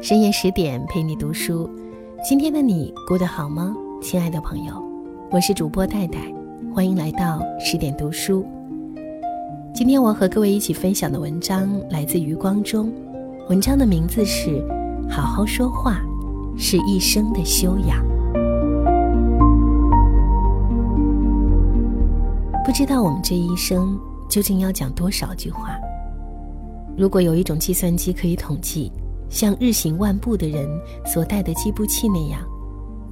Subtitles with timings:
[0.00, 1.68] 深夜十点陪你读书，
[2.22, 4.72] 今天的你过得好吗，亲爱的朋友？
[5.28, 6.20] 我是主播戴戴，
[6.72, 8.46] 欢迎来到十点读书。
[9.74, 12.92] 今天我和各位一起分享的文章来自余光中，
[13.48, 14.50] 文章的名字是
[15.10, 16.00] 《好好说话
[16.56, 17.98] 是一生的修养》。
[22.64, 25.76] 不知道我们这一生究竟要讲多少句话？
[26.96, 28.92] 如果有一种计算机可以统计。
[29.30, 30.68] 像日行万步的人
[31.04, 32.40] 所带的计步器那样，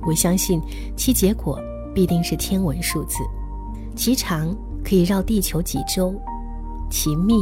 [0.07, 0.61] 我相信
[0.97, 1.61] 其结果
[1.95, 3.19] 必定是天文数字，
[3.95, 6.15] 其长可以绕地球几周，
[6.91, 7.35] 其密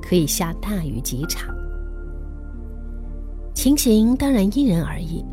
[0.00, 1.54] 可以下大雨几场。
[3.54, 5.24] 情形当然因人而异，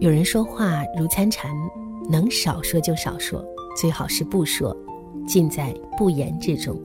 [0.00, 1.50] 有人说话如参禅，
[2.10, 3.44] 能少说就少说，
[3.76, 4.76] 最好是不说，
[5.26, 6.76] 尽在不言之中。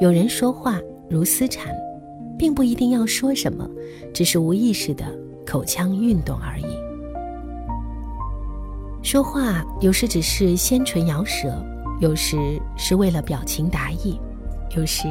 [0.00, 0.78] 有人说话
[1.08, 1.74] 如思禅。
[2.38, 3.68] 并不一定要说什么，
[4.14, 5.04] 只是无意识的
[5.44, 6.66] 口腔运动而已。
[9.02, 11.64] 说话有时只是鲜唇咬舌，
[12.00, 14.20] 有时是为了表情达意，
[14.76, 15.08] 有时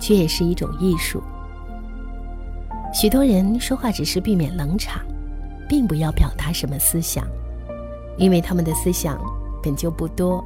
[0.00, 1.22] 却也是一种艺术。
[2.92, 5.02] 许多人说话只是避免冷场，
[5.68, 7.26] 并不要表达什么思想，
[8.16, 9.20] 因为他们的思想
[9.62, 10.42] 本就不多。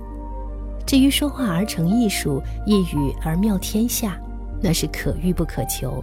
[0.87, 4.19] 至于说话而成艺术，一语而妙天下，
[4.62, 6.03] 那是可遇不可求。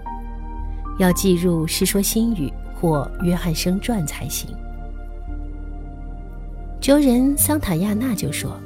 [0.97, 2.47] 要记入《世说新语》
[2.79, 4.49] 或《约翰生传》才行。
[6.79, 8.57] 哲人桑塔亚纳就说：“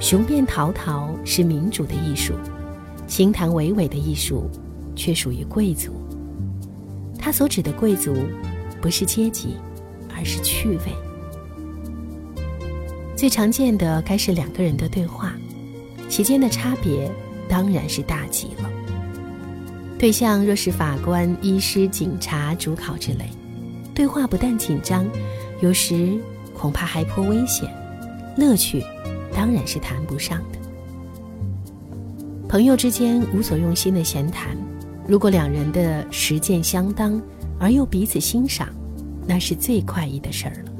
[0.00, 2.34] 雄辩滔滔是民主的艺术，
[3.06, 4.48] 轻谈娓娓的艺术
[4.94, 5.92] 却属于贵族。
[7.18, 8.14] 他所指的贵族，
[8.80, 9.56] 不是阶级，
[10.16, 10.92] 而是趣味。
[13.16, 15.32] 最常见的该是两个人的对话，
[16.08, 17.10] 其间的差别
[17.48, 18.70] 当然是大极了。”
[19.98, 23.28] 对象若是法官、医师、警察、主考之类，
[23.92, 25.04] 对话不但紧张，
[25.60, 26.16] 有时
[26.54, 27.68] 恐怕还颇危险，
[28.36, 28.80] 乐趣
[29.34, 30.58] 当然是谈不上的。
[32.48, 34.56] 朋友之间无所用心的闲谈，
[35.04, 37.20] 如果两人的实践相当
[37.58, 38.68] 而又彼此欣赏，
[39.26, 40.70] 那是最快意的事儿了。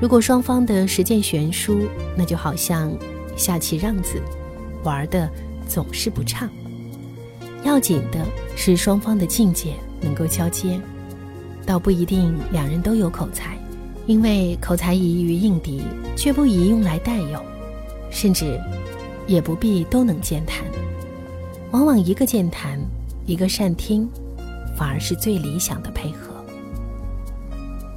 [0.00, 1.86] 如果双方的实践悬殊，
[2.16, 2.92] 那就好像
[3.36, 4.20] 下棋让子，
[4.82, 5.30] 玩的
[5.68, 6.50] 总是不畅。
[7.64, 10.80] 要紧的是双方的境界能够交接，
[11.64, 13.56] 倒不一定两人都有口才，
[14.06, 15.82] 因为口才宜于应敌，
[16.16, 17.40] 却不宜用来代用，
[18.10, 18.60] 甚至
[19.26, 20.64] 也不必都能健谈。
[21.70, 22.78] 往往一个健谈，
[23.26, 24.08] 一个善听，
[24.76, 26.34] 反而是最理想的配合。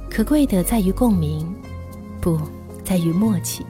[0.08, 1.46] 可贵的在于共鸣，
[2.20, 2.40] 不
[2.84, 3.66] 在于默契。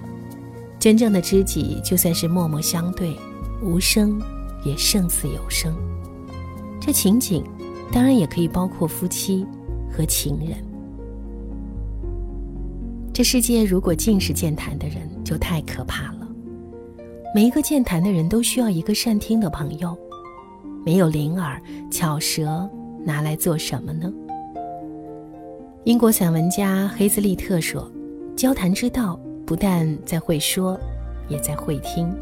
[0.78, 3.16] 真正的知己，就算是默默相对，
[3.62, 4.20] 无声。
[4.66, 5.72] 也胜似有声。
[6.81, 7.44] 这情景，
[7.93, 9.47] 当然也可以包括夫妻
[9.91, 10.59] 和情人。
[13.12, 16.28] 这世界如果尽是健谈的人，就太可怕了。
[17.34, 19.97] 每一个健谈的人都需要一个善听的朋友。
[20.84, 21.60] 没有灵耳、
[21.91, 22.69] 巧舌，
[23.05, 24.12] 拿来做什么呢？
[25.84, 27.91] 英国散文家黑兹利特说
[28.37, 30.78] ：“交谈之道，不但在会说，
[31.28, 32.12] 也在会听。”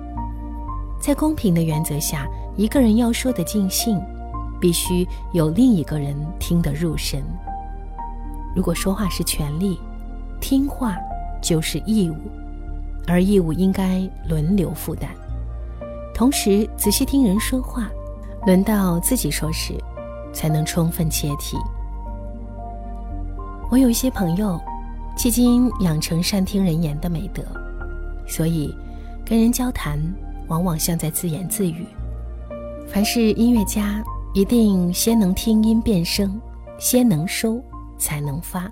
[1.01, 4.01] 在公平的原则下，一个人要说的尽兴，
[4.61, 7.23] 必须有另一个人听得入神。
[8.57, 9.79] 如果说话是权利，
[10.41, 10.97] 听话
[11.43, 12.17] 就是义务，
[13.07, 15.11] 而义务应该轮流负担。
[16.15, 17.91] 同时，仔细听人说话，
[18.47, 19.75] 轮到自己说时，
[20.33, 21.59] 才能充分切题。
[23.71, 24.61] 我有一些朋友，
[25.19, 27.43] 迄今养成善听人言的美德，
[28.27, 28.75] 所以
[29.25, 29.99] 跟人交谈。
[30.49, 31.87] 往往像在自言自语。
[32.87, 36.41] 凡是音乐家，一定先能听音辨声，
[36.79, 37.61] 先能收，
[37.99, 38.71] 才能发。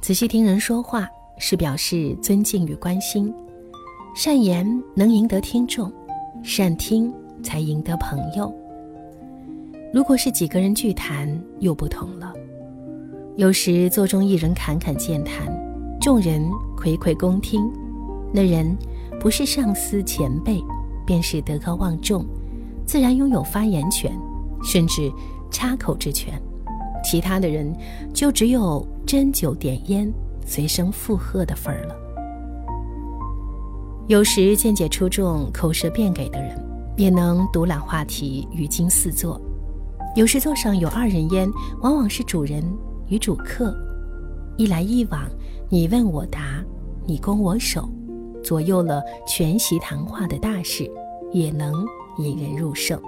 [0.00, 3.32] 仔细听人说话，是表示尊敬与关心。
[4.14, 5.92] 善言能赢得听众，
[6.42, 7.12] 善听
[7.42, 8.52] 才赢得朋友。
[9.92, 12.32] 如果是几个人聚谈，又不同了。
[13.36, 15.46] 有时座中一人侃侃健谈，
[16.00, 16.42] 众人
[16.76, 17.70] 睽睽恭听，
[18.32, 18.76] 那人。
[19.20, 20.64] 不是上司前辈，
[21.06, 22.24] 便是德高望重，
[22.86, 24.10] 自然拥有发言权，
[24.64, 25.12] 甚至
[25.50, 26.40] 插口之权。
[27.04, 27.70] 其他的人
[28.14, 30.10] 就只有斟酒点烟、
[30.46, 31.94] 随声附和的份儿了。
[34.08, 36.58] 有时见解出众、口舌辩给的人，
[36.96, 39.38] 也能独揽话题、语惊四座。
[40.16, 41.46] 有时座上有二人烟，
[41.82, 42.64] 往往是主人
[43.08, 43.76] 与主客，
[44.56, 45.28] 一来一往，
[45.68, 46.64] 你问我答，
[47.06, 47.86] 你攻我守。
[48.42, 50.90] 左右了全席谈话的大事，
[51.32, 51.84] 也能
[52.18, 53.00] 引人入胜。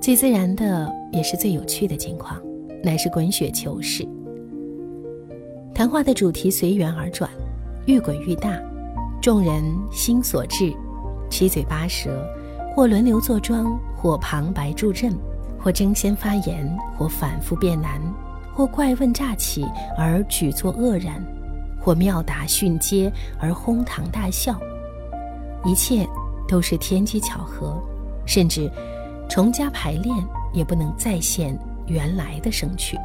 [0.00, 2.40] 最自然的也是最有趣的情况，
[2.82, 4.06] 乃是滚雪球式。
[5.74, 7.30] 谈话的主题随缘而转，
[7.86, 8.58] 愈滚愈大，
[9.20, 10.72] 众人心所至，
[11.28, 12.24] 七嘴八舌，
[12.74, 15.12] 或轮流坐庄，或旁白助阵，
[15.58, 16.66] 或争先发言，
[16.96, 18.00] 或反复辩难，
[18.54, 19.66] 或怪问乍起
[19.98, 21.22] 而举作愕然，
[21.86, 24.60] 或妙答训接而哄堂大笑，
[25.64, 26.04] 一切
[26.48, 27.80] 都是天机巧合，
[28.26, 28.68] 甚至。
[29.28, 30.16] 重加排练
[30.52, 31.56] 也不能再现
[31.88, 32.96] 原来的声趣。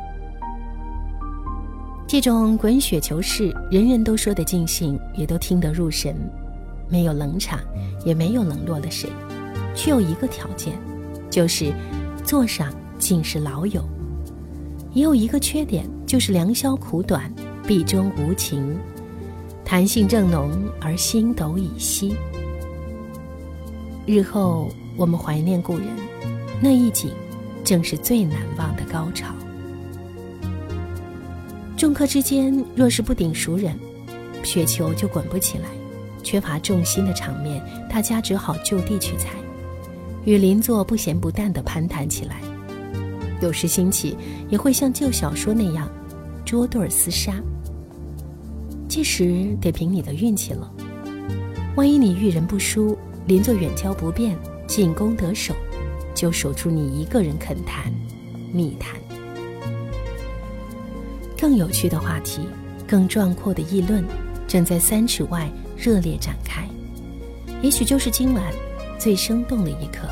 [2.07, 6.15] 这种滚雪球式，人人都说的尽兴，也都听得入神，
[6.87, 7.59] 没有冷场，
[8.05, 9.09] 也没有冷落了谁，
[9.75, 10.73] 却有一个条件，
[11.29, 11.73] 就是
[12.23, 13.83] 座上尽是老友。
[14.93, 17.33] 也有一个缺点，就是良宵苦短，
[17.67, 18.77] 壁中无情，
[19.63, 22.15] 谈性正浓而星斗已稀。
[24.05, 25.87] 日后我们怀念故人。
[26.59, 27.11] 那一景，
[27.63, 29.33] 正是最难忘的高潮。
[31.77, 33.77] 众客之间若是不顶熟人，
[34.43, 35.65] 雪球就滚不起来。
[36.23, 39.29] 缺乏重心的场面，大家只好就地取材，
[40.23, 42.41] 与邻座不咸不淡地攀谈起来。
[43.41, 44.15] 有时兴起，
[44.49, 45.89] 也会像旧小说那样，
[46.51, 47.33] 捉对厮杀。
[48.89, 50.69] 届时得凭你的运气了。
[51.77, 54.37] 万一你遇人不淑，邻座远交不便，
[54.67, 55.55] 进攻得手。
[56.13, 57.89] 就守住你一个人肯谈，
[58.51, 58.99] 密谈。
[61.39, 62.41] 更有趣的话题，
[62.85, 64.03] 更壮阔的议论，
[64.45, 66.67] 正在三尺外热烈展开。
[67.61, 68.43] 也许就是今晚
[68.99, 70.05] 最生动的一刻。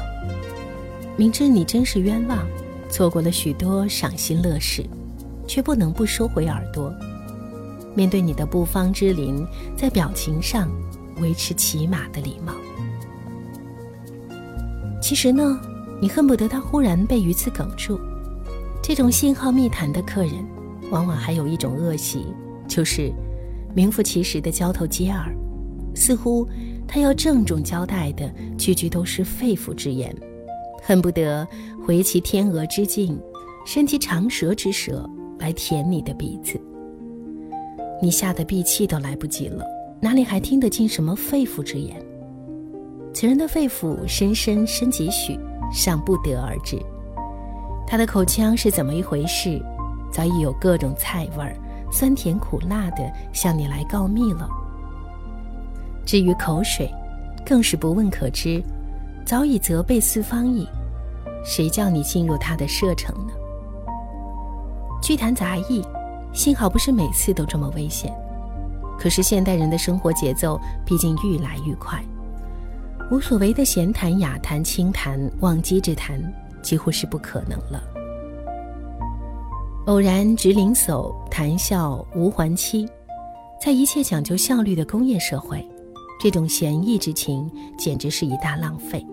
[1.18, 2.48] 明知你真是冤枉，
[2.90, 4.86] 错过了许多赏心乐事，
[5.50, 6.94] 却不能不收回耳朵。
[7.96, 9.44] 面对你的不方之邻，
[9.76, 10.70] 在表情上
[11.20, 12.54] 维持起码的礼貌。
[15.02, 15.60] 其实呢？
[16.02, 18.00] 你恨不得他忽然被鱼刺哽住。
[18.82, 20.36] 这种信号密谈的客人，
[20.92, 22.28] 往往还有一种恶习，
[22.70, 23.12] 就是
[23.76, 25.36] 名副其实的交头接耳，
[25.94, 26.48] 似乎
[26.88, 30.16] 他要郑重交代的句句都是肺腑之言，
[30.82, 31.46] 恨不得
[31.86, 33.20] 回其天鹅之境，
[33.66, 36.60] 伸其长舌之舌来舔你的鼻子。
[38.02, 39.66] 你吓得闭气都来不及了，
[40.00, 41.96] 哪里还听得进什么肺腑之言？
[43.14, 45.40] 此人的肺腑深深深几许？
[45.72, 46.82] 尚不得而知，
[47.86, 49.62] 他的口腔是怎么一回事，
[50.12, 51.56] 早已有各种菜味儿，
[51.92, 54.50] 酸甜苦辣的向你来告密了。
[56.08, 56.92] 至于口水，
[57.46, 58.64] 更是不问可知，
[59.24, 60.68] 早已责备四方矣。
[61.46, 63.34] 谁叫你进入他的射程呢？
[65.02, 65.82] 剧谈杂役，
[66.34, 68.14] 幸好不是每次都这么危险。
[69.00, 72.04] 可是现代人的生活节奏毕竟愈来愈快。
[73.10, 76.22] 无所谓的闲谈、雅谈、轻谈、忘机之谈，
[76.62, 77.82] 几乎是不可能了。
[79.88, 82.88] 偶然值灵叟，谈笑无还期，
[83.60, 85.66] 在一切讲究效率的工业社会，
[86.20, 89.04] 这种闲逸之情简直是一大浪费。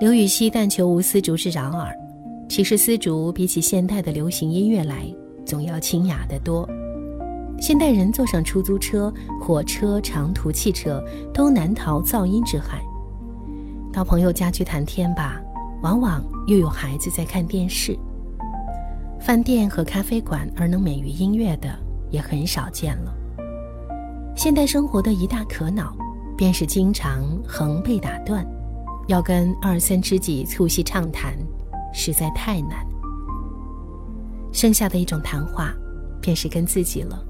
[0.00, 1.96] 刘禹锡但求无丝竹之扰耳，
[2.50, 5.06] 其实丝竹比起现代的流行音乐来，
[5.46, 6.68] 总要清雅得多。
[7.60, 11.00] 现代人坐上出租车、火车、长途汽车，
[11.32, 12.82] 都难逃噪音之害。
[13.92, 15.40] 到朋友家去谈天吧，
[15.80, 17.96] 往往又有孩子在看电视。
[19.20, 21.72] 饭店和咖啡馆而能免于音乐的，
[22.10, 23.14] 也很少见了。
[24.34, 25.96] 现代生活的一大可恼，
[26.36, 28.44] 便是经常横被打断，
[29.06, 31.32] 要跟二三知己促膝畅谈，
[31.92, 32.86] 实在太难。
[34.52, 35.72] 剩下的一种谈话，
[36.20, 37.24] 便是跟自己了。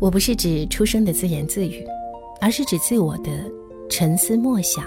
[0.00, 1.84] 我不是指出生的自言自语，
[2.40, 3.30] 而是指自我的
[3.88, 4.84] 沉思默想，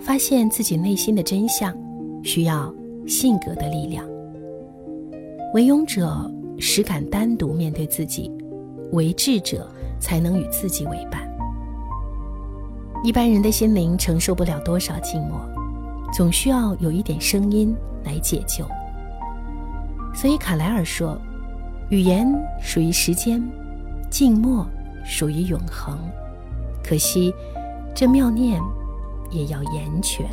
[0.00, 1.74] 发现自己内心的真相，
[2.22, 2.74] 需要
[3.06, 4.06] 性格的力量。
[5.54, 8.30] 为勇者实敢单独面对自己，
[8.92, 11.26] 为智者才能与自己为伴。
[13.04, 15.40] 一般人的心灵承受不了多少寂寞，
[16.12, 18.66] 总需要有一点声音来解救。
[20.14, 21.16] 所以卡莱尔说，
[21.90, 22.26] 语言
[22.60, 23.42] 属于时间。
[24.08, 24.64] 静默
[25.04, 25.98] 属于永恒，
[26.82, 27.34] 可惜
[27.92, 28.62] 这妙念
[29.30, 30.24] 也要言全。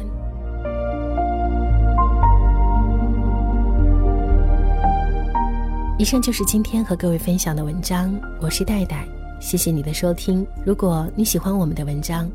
[5.97, 9.05] 以上就是今天和各位分享的文章，我是戴戴，
[9.41, 10.45] 谢谢你的收听。
[10.63, 12.29] 如果你喜欢我们的文章，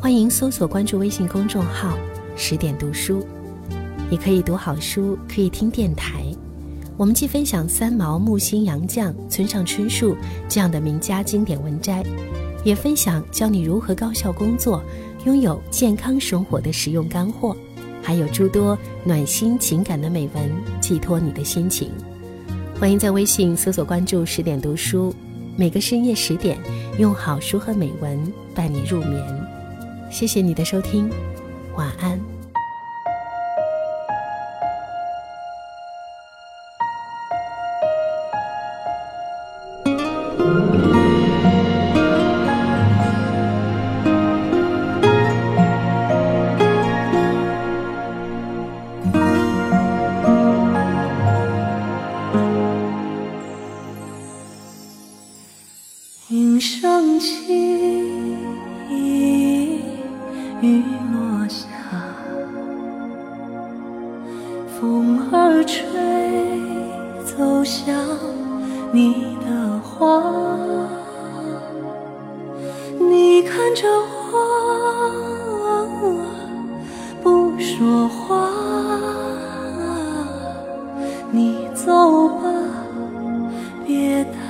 [0.00, 1.98] 欢迎搜索关注微信公众号
[2.36, 3.26] “十点读书。
[4.08, 6.24] 你可以读好书可以听电台。
[6.96, 10.16] 我们既分享三毛木心杨绛村上春树
[10.48, 12.02] 这样的名家经典文摘
[12.64, 14.82] 也分享教你如何高效工作
[15.26, 17.54] 拥有健康生活的实用干货
[18.02, 20.50] 还有诸多暖心情感的美文
[20.80, 21.90] 寄托你的心情。
[22.78, 25.14] 欢迎在微信搜索关注十点读书
[25.56, 26.56] 每个深夜十点
[26.98, 29.22] 用好书和美文伴你入眠。
[30.10, 31.10] 谢谢你的收听。
[31.76, 32.36] 晚安。
[65.66, 65.82] 吹
[67.24, 67.94] 奏响
[68.92, 70.22] 你的花。
[72.98, 73.86] 你看着
[74.32, 74.34] 我，
[77.22, 78.48] 不说话。
[81.32, 82.44] 你走吧，
[83.84, 84.45] 别打。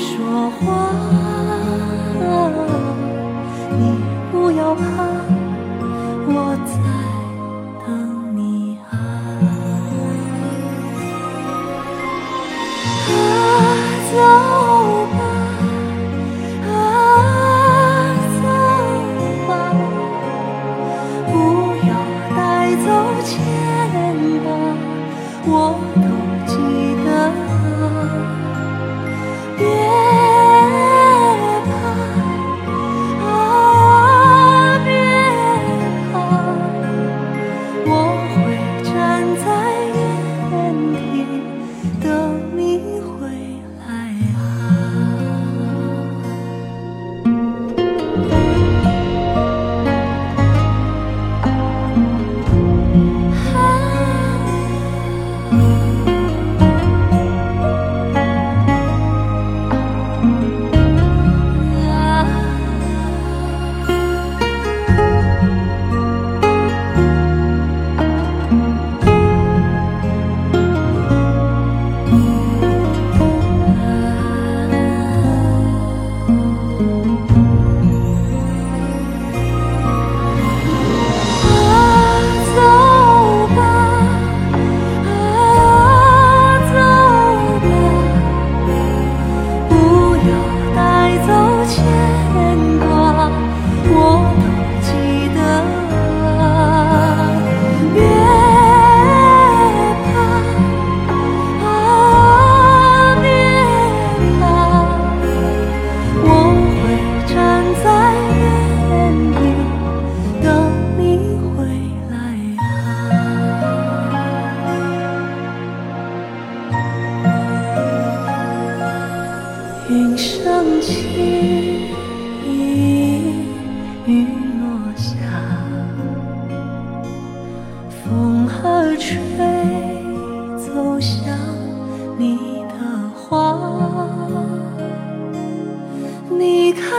[0.00, 0.90] 说话。
[3.78, 3.80] 你
[4.32, 4.82] 不要怕，
[6.26, 7.09] 我在。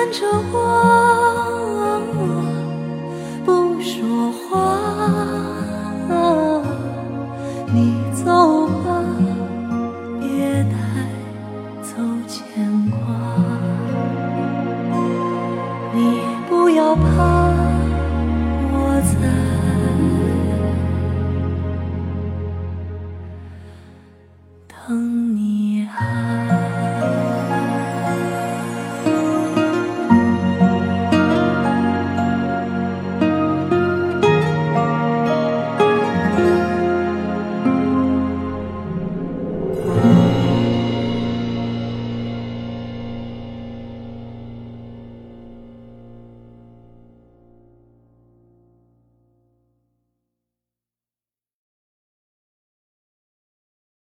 [0.01, 1.00] 看着我